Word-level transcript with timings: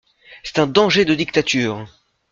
C'est 0.41 0.57
un 0.57 0.65
danger 0.65 1.05
de 1.05 1.13
dictature! 1.13 1.85